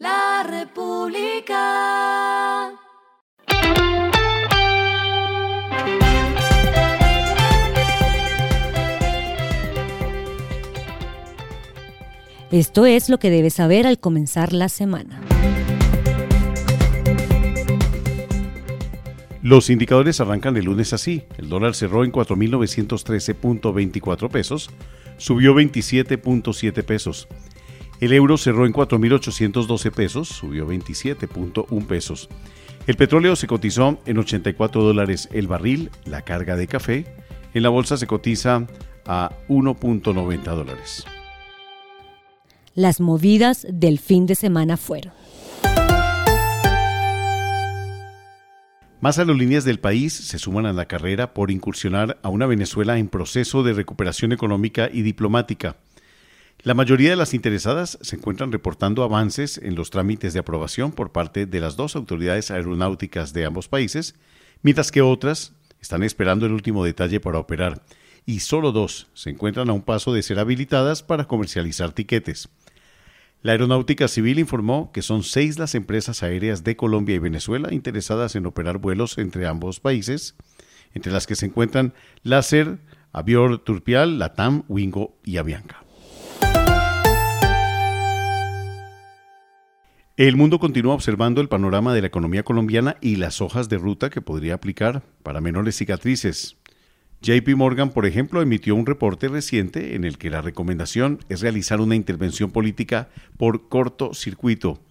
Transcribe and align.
La 0.00 0.44
República. 0.48 1.56
Esto 12.50 12.86
es 12.86 13.10
lo 13.10 13.18
que 13.18 13.28
debes 13.28 13.52
saber 13.52 13.86
al 13.86 14.00
comenzar 14.00 14.54
la 14.54 14.70
semana. 14.70 15.20
Los 19.42 19.68
indicadores 19.68 20.22
arrancan 20.22 20.56
el 20.56 20.64
lunes 20.64 20.94
así. 20.94 21.24
El 21.36 21.50
dólar 21.50 21.74
cerró 21.74 22.04
en 22.04 22.12
4.913.24 22.12 24.30
pesos, 24.30 24.70
subió 25.18 25.54
27.7 25.54 26.84
pesos. 26.84 27.28
El 28.00 28.14
euro 28.14 28.38
cerró 28.38 28.64
en 28.64 28.72
4.812 28.72 29.90
pesos, 29.92 30.28
subió 30.28 30.66
27.1 30.66 31.86
pesos. 31.86 32.30
El 32.86 32.96
petróleo 32.96 33.36
se 33.36 33.46
cotizó 33.46 33.98
en 34.06 34.16
84 34.16 34.82
dólares 34.82 35.28
el 35.32 35.46
barril, 35.46 35.90
la 36.06 36.22
carga 36.22 36.56
de 36.56 36.66
café. 36.66 37.14
En 37.52 37.62
la 37.62 37.68
bolsa 37.68 37.98
se 37.98 38.06
cotiza 38.06 38.66
a 39.06 39.32
1.90 39.48 40.42
dólares. 40.42 41.04
Las 42.74 43.00
movidas 43.00 43.66
del 43.70 43.98
fin 43.98 44.24
de 44.24 44.34
semana 44.34 44.78
fueron. 44.78 45.12
Más 49.02 49.18
aerolíneas 49.18 49.64
del 49.64 49.78
país 49.78 50.14
se 50.14 50.38
suman 50.38 50.64
a 50.64 50.72
la 50.72 50.86
carrera 50.86 51.34
por 51.34 51.50
incursionar 51.50 52.18
a 52.22 52.28
una 52.30 52.46
Venezuela 52.46 52.98
en 52.98 53.08
proceso 53.08 53.62
de 53.62 53.74
recuperación 53.74 54.32
económica 54.32 54.88
y 54.90 55.02
diplomática. 55.02 55.76
La 56.62 56.74
mayoría 56.74 57.08
de 57.08 57.16
las 57.16 57.32
interesadas 57.32 57.98
se 58.02 58.16
encuentran 58.16 58.52
reportando 58.52 59.02
avances 59.02 59.56
en 59.56 59.74
los 59.76 59.88
trámites 59.88 60.34
de 60.34 60.40
aprobación 60.40 60.92
por 60.92 61.10
parte 61.10 61.46
de 61.46 61.58
las 61.58 61.76
dos 61.76 61.96
autoridades 61.96 62.50
aeronáuticas 62.50 63.32
de 63.32 63.46
ambos 63.46 63.68
países, 63.68 64.14
mientras 64.62 64.92
que 64.92 65.00
otras 65.00 65.54
están 65.80 66.02
esperando 66.02 66.44
el 66.44 66.52
último 66.52 66.84
detalle 66.84 67.18
para 67.18 67.38
operar, 67.38 67.82
y 68.26 68.40
solo 68.40 68.72
dos 68.72 69.06
se 69.14 69.30
encuentran 69.30 69.70
a 69.70 69.72
un 69.72 69.80
paso 69.80 70.12
de 70.12 70.22
ser 70.22 70.38
habilitadas 70.38 71.02
para 71.02 71.24
comercializar 71.24 71.92
tiquetes. 71.92 72.50
La 73.40 73.52
Aeronáutica 73.52 74.06
Civil 74.06 74.38
informó 74.38 74.92
que 74.92 75.00
son 75.00 75.22
seis 75.22 75.58
las 75.58 75.74
empresas 75.74 76.22
aéreas 76.22 76.62
de 76.62 76.76
Colombia 76.76 77.14
y 77.14 77.20
Venezuela 77.20 77.72
interesadas 77.72 78.36
en 78.36 78.44
operar 78.44 78.76
vuelos 78.76 79.16
entre 79.16 79.46
ambos 79.46 79.80
países, 79.80 80.34
entre 80.92 81.10
las 81.10 81.26
que 81.26 81.36
se 81.36 81.46
encuentran 81.46 81.94
Láser, 82.22 82.80
Avior 83.12 83.56
Turpial, 83.58 84.18
Latam, 84.18 84.64
Wingo 84.68 85.16
y 85.24 85.38
Avianca. 85.38 85.79
El 90.20 90.36
mundo 90.36 90.58
continúa 90.58 90.92
observando 90.92 91.40
el 91.40 91.48
panorama 91.48 91.94
de 91.94 92.02
la 92.02 92.08
economía 92.08 92.42
colombiana 92.42 92.98
y 93.00 93.16
las 93.16 93.40
hojas 93.40 93.70
de 93.70 93.78
ruta 93.78 94.10
que 94.10 94.20
podría 94.20 94.52
aplicar 94.52 95.02
para 95.22 95.40
menores 95.40 95.76
cicatrices. 95.76 96.58
JP 97.22 97.48
Morgan, 97.56 97.88
por 97.88 98.04
ejemplo, 98.04 98.42
emitió 98.42 98.74
un 98.74 98.84
reporte 98.84 99.28
reciente 99.28 99.94
en 99.94 100.04
el 100.04 100.18
que 100.18 100.28
la 100.28 100.42
recomendación 100.42 101.20
es 101.30 101.40
realizar 101.40 101.80
una 101.80 101.96
intervención 101.96 102.50
política 102.50 103.08
por 103.38 103.70
cortocircuito. 103.70 104.82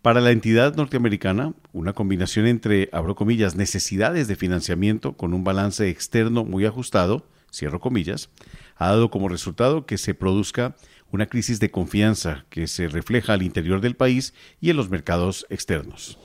Para 0.00 0.22
la 0.22 0.30
entidad 0.30 0.74
norteamericana, 0.74 1.52
una 1.74 1.92
combinación 1.92 2.46
entre, 2.46 2.88
abro 2.92 3.14
comillas, 3.14 3.54
necesidades 3.56 4.26
de 4.26 4.36
financiamiento 4.36 5.18
con 5.18 5.34
un 5.34 5.44
balance 5.44 5.86
externo 5.90 6.44
muy 6.46 6.64
ajustado, 6.64 7.26
cierro 7.52 7.78
comillas, 7.78 8.30
ha 8.76 8.88
dado 8.88 9.10
como 9.10 9.28
resultado 9.28 9.84
que 9.84 9.98
se 9.98 10.14
produzca 10.14 10.76
una 11.12 11.26
crisis 11.26 11.60
de 11.60 11.70
confianza 11.70 12.46
que 12.48 12.66
se 12.66 12.88
refleja 12.88 13.34
al 13.34 13.42
interior 13.42 13.80
del 13.80 13.94
país 13.94 14.34
y 14.60 14.70
en 14.70 14.76
los 14.76 14.90
mercados 14.90 15.46
externos. 15.50 16.18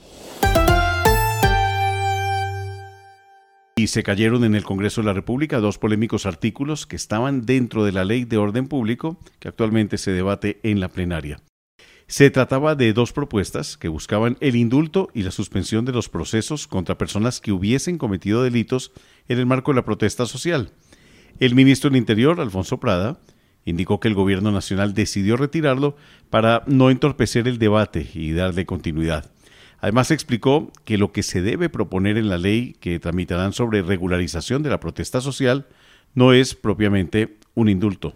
Y 3.76 3.88
se 3.88 4.02
cayeron 4.02 4.44
en 4.44 4.56
el 4.56 4.64
Congreso 4.64 5.02
de 5.02 5.06
la 5.06 5.14
República 5.14 5.60
dos 5.60 5.78
polémicos 5.78 6.26
artículos 6.26 6.88
que 6.88 6.96
estaban 6.96 7.46
dentro 7.46 7.86
de 7.86 7.92
la 7.92 8.06
Ley 8.06 8.26
de 8.26 8.38
Orden 8.38 8.68
Público 8.68 9.20
que 9.40 9.50
actualmente 9.50 10.00
se 10.00 10.12
debate 10.12 10.60
en 10.64 10.80
la 10.80 10.88
plenaria. 10.88 11.42
Se 12.08 12.32
trataba 12.32 12.74
de 12.76 12.94
dos 12.94 13.12
propuestas 13.12 13.78
que 13.78 13.90
buscaban 13.90 14.38
el 14.40 14.56
indulto 14.56 15.10
y 15.14 15.24
la 15.24 15.32
suspensión 15.32 15.84
de 15.84 15.92
los 15.92 16.08
procesos 16.08 16.66
contra 16.66 16.98
personas 16.98 17.42
que 17.42 17.52
hubiesen 17.52 17.98
cometido 17.98 18.42
delitos 18.42 18.94
en 19.28 19.38
el 19.38 19.46
marco 19.46 19.72
de 19.72 19.76
la 19.76 19.86
protesta 19.86 20.26
social. 20.26 20.72
El 21.40 21.54
ministro 21.54 21.90
del 21.90 22.00
Interior, 22.00 22.40
Alfonso 22.40 22.80
Prada, 22.80 23.20
indicó 23.68 24.00
que 24.00 24.08
el 24.08 24.16
gobierno 24.16 24.52
nacional 24.52 24.94
decidió 24.94 25.36
retirarlo 25.36 25.98
para 26.30 26.64
no 26.68 26.90
entorpecer 26.90 27.50
el 27.50 27.60
debate 27.60 28.08
y 28.14 28.32
darle 28.32 28.66
continuidad. 28.66 29.30
Además 29.80 30.10
explicó 30.10 30.72
que 30.86 30.98
lo 30.98 31.12
que 31.12 31.22
se 31.22 31.42
debe 31.42 31.70
proponer 31.70 32.18
en 32.18 32.30
la 32.30 32.38
ley 32.38 32.78
que 32.80 32.98
tramitarán 32.98 33.52
sobre 33.52 33.82
regularización 33.82 34.64
de 34.64 34.70
la 34.70 34.80
protesta 34.80 35.20
social 35.20 35.68
no 36.16 36.32
es 36.32 36.56
propiamente 36.56 37.38
un 37.56 37.68
indulto. 37.68 38.16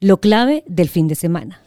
Lo 0.00 0.18
clave 0.20 0.62
del 0.66 0.90
fin 0.90 1.08
de 1.08 1.14
semana. 1.14 1.60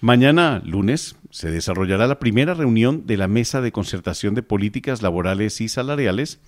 Mañana, 0.00 0.60
lunes, 0.64 1.16
se 1.30 1.50
desarrollará 1.50 2.06
la 2.06 2.18
primera 2.18 2.52
reunión 2.52 3.06
de 3.06 3.16
la 3.16 3.28
Mesa 3.28 3.62
de 3.62 3.72
Concertación 3.72 4.34
de 4.34 4.42
Políticas 4.42 5.00
Laborales 5.00 5.60
y 5.62 5.68
Salariales, 5.68 6.38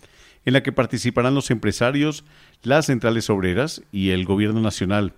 en 0.44 0.52
la 0.52 0.62
que 0.62 0.70
participarán 0.70 1.34
los 1.34 1.50
empresarios, 1.50 2.24
las 2.62 2.86
centrales 2.86 3.30
obreras 3.30 3.82
y 3.90 4.10
el 4.10 4.26
Gobierno 4.26 4.60
Nacional 4.60 5.14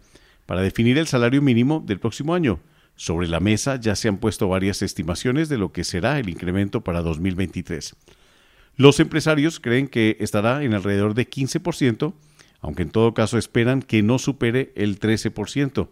para 0.46 0.62
definir 0.62 0.96
el 0.98 1.08
salario 1.08 1.42
mínimo 1.42 1.82
del 1.84 1.98
próximo 1.98 2.34
año. 2.34 2.60
Sobre 2.96 3.26
la 3.28 3.40
mesa 3.40 3.76
ya 3.76 3.96
se 3.96 4.08
han 4.08 4.19
puesto 4.19 4.48
varias 4.48 4.82
estimaciones 4.82 5.48
de 5.48 5.58
lo 5.58 5.72
que 5.72 5.84
será 5.84 6.19
el 6.19 6.28
incremento 6.28 6.82
para 6.82 7.02
2023. 7.02 7.96
Los 8.76 9.00
empresarios 9.00 9.58
creen 9.58 9.88
que 9.88 10.16
estará 10.20 10.62
en 10.62 10.74
alrededor 10.74 11.14
de 11.14 11.28
15%, 11.28 12.14
aunque 12.60 12.82
en 12.82 12.90
todo 12.90 13.12
caso 13.12 13.38
esperan 13.38 13.82
que 13.82 14.02
no 14.02 14.19
supere 14.19 14.72
el 14.76 15.00
13%, 15.00 15.88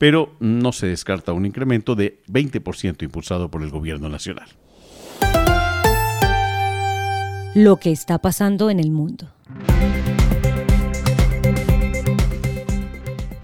pero 0.00 0.34
no 0.40 0.72
se 0.72 0.86
descarta 0.86 1.34
un 1.34 1.44
incremento 1.44 1.94
de 1.94 2.22
20% 2.26 3.02
impulsado 3.02 3.50
por 3.50 3.62
el 3.62 3.68
gobierno 3.68 4.08
nacional. 4.08 4.48
Lo 7.54 7.76
que 7.76 7.92
está 7.92 8.18
pasando 8.18 8.70
en 8.70 8.80
el 8.80 8.90
mundo. 8.92 9.28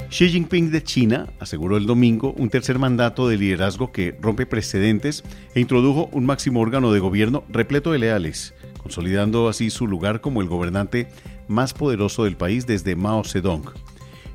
Xi 0.09 0.31
Jinping 0.31 0.71
de 0.71 0.83
China 0.83 1.27
aseguró 1.41 1.77
el 1.77 1.85
domingo 1.85 2.33
un 2.39 2.49
tercer 2.49 2.79
mandato 2.79 3.29
de 3.29 3.37
liderazgo 3.37 3.93
que 3.93 4.17
rompe 4.19 4.47
precedentes 4.47 5.25
e 5.55 5.61
introdujo 5.61 6.09
un 6.13 6.25
máximo 6.25 6.61
órgano 6.61 6.91
de 6.91 7.01
gobierno 7.01 7.45
repleto 7.51 7.93
de 7.93 7.99
leales, 7.99 8.55
consolidando 8.83 9.51
así 9.51 9.69
su 9.69 9.87
lugar 9.87 10.23
como 10.23 10.41
el 10.41 10.49
gobernante 10.49 11.09
más 11.49 11.75
poderoso 11.75 12.25
del 12.25 12.39
país 12.39 12.67
desde 12.67 12.97
Mao 12.97 13.25
Zedong. 13.25 13.75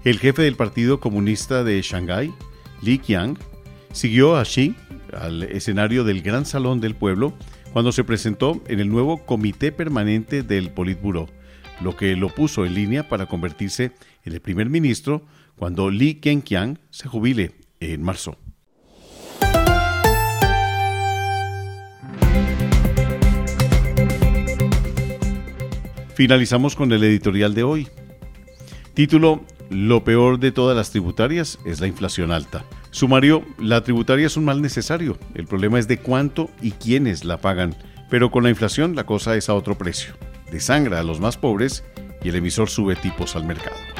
El 0.03 0.17
jefe 0.17 0.41
del 0.41 0.55
Partido 0.55 0.99
Comunista 0.99 1.63
de 1.63 1.79
Shanghái, 1.79 2.33
Li 2.81 2.97
Qiang, 2.97 3.37
siguió 3.93 4.35
a 4.35 4.43
Xi 4.45 4.75
al 5.13 5.43
escenario 5.43 6.03
del 6.03 6.23
Gran 6.23 6.47
Salón 6.47 6.81
del 6.81 6.95
Pueblo 6.95 7.35
cuando 7.71 7.91
se 7.91 8.03
presentó 8.03 8.63
en 8.67 8.79
el 8.79 8.89
nuevo 8.89 9.23
Comité 9.27 9.71
Permanente 9.71 10.41
del 10.41 10.71
Politburo, 10.71 11.27
lo 11.81 11.95
que 11.95 12.15
lo 12.15 12.29
puso 12.29 12.65
en 12.65 12.73
línea 12.73 13.07
para 13.09 13.27
convertirse 13.27 13.91
en 14.25 14.33
el 14.33 14.41
primer 14.41 14.71
ministro 14.71 15.23
cuando 15.55 15.91
Li 15.91 16.15
Kenqiang 16.15 16.79
se 16.89 17.07
jubile 17.07 17.51
en 17.79 18.01
marzo. 18.01 18.39
Finalizamos 26.15 26.75
con 26.75 26.91
el 26.91 27.03
editorial 27.03 27.53
de 27.53 27.63
hoy. 27.63 27.87
Título, 28.95 29.45
Lo 29.71 30.03
peor 30.03 30.37
de 30.37 30.51
todas 30.51 30.75
las 30.75 30.91
tributarias 30.91 31.57
es 31.63 31.79
la 31.79 31.87
inflación 31.87 32.33
alta. 32.33 32.65
Sumario, 32.89 33.45
la 33.57 33.81
tributaria 33.85 34.27
es 34.27 34.35
un 34.35 34.43
mal 34.43 34.61
necesario. 34.61 35.17
El 35.33 35.47
problema 35.47 35.79
es 35.79 35.87
de 35.87 35.97
cuánto 35.97 36.49
y 36.61 36.71
quiénes 36.71 37.23
la 37.23 37.37
pagan. 37.37 37.73
Pero 38.09 38.31
con 38.31 38.43
la 38.43 38.49
inflación 38.49 38.97
la 38.97 39.05
cosa 39.05 39.37
es 39.37 39.47
a 39.47 39.53
otro 39.53 39.77
precio. 39.77 40.13
Desangra 40.51 40.99
a 40.99 41.03
los 41.03 41.21
más 41.21 41.37
pobres 41.37 41.85
y 42.21 42.27
el 42.27 42.35
emisor 42.35 42.69
sube 42.69 42.97
tipos 42.97 43.37
al 43.37 43.45
mercado. 43.45 43.90